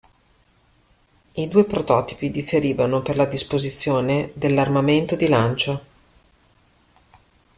[1.33, 5.85] I due prototipi differivano per la disposizione del'armamento di lancio.